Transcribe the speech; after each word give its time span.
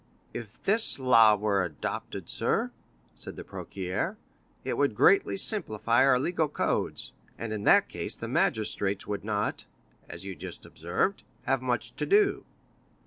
"If 0.33 0.59
this 0.63 0.97
law 0.97 1.35
were 1.35 1.63
adopted, 1.63 2.27
sir," 2.27 2.71
said 3.13 3.35
the 3.35 3.43
procureur, 3.43 4.17
"it 4.65 4.75
would 4.75 4.95
greatly 4.95 5.37
simplify 5.37 6.03
our 6.03 6.17
legal 6.17 6.47
codes, 6.49 7.11
and 7.37 7.53
in 7.53 7.65
that 7.65 7.87
case 7.87 8.15
the 8.15 8.27
magistrates 8.27 9.05
would 9.05 9.23
not 9.23 9.65
(as 10.09 10.25
you 10.25 10.33
just 10.35 10.65
observed) 10.65 11.21
have 11.43 11.61
much 11.61 11.95
to 11.97 12.07
do." 12.07 12.45